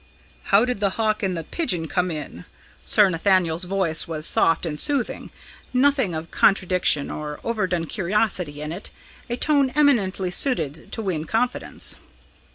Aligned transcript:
"How 0.45 0.65
did 0.65 0.79
the 0.79 0.89
hawk 0.97 1.21
and 1.21 1.37
the 1.37 1.43
pigeon 1.43 1.87
come 1.87 2.09
in?" 2.09 2.45
Sir 2.83 3.07
Nathaniel's 3.11 3.65
voice 3.65 4.07
was 4.07 4.25
soft 4.25 4.65
and 4.65 4.79
soothing, 4.79 5.29
nothing 5.73 6.15
of 6.15 6.31
contradiction 6.31 7.11
or 7.11 7.39
overdone 7.43 7.85
curiosity 7.85 8.61
in 8.63 8.71
it 8.71 8.89
a 9.29 9.37
tone 9.37 9.69
eminently 9.75 10.31
suited 10.31 10.91
to 10.93 11.03
win 11.03 11.25
confidence. 11.25 11.97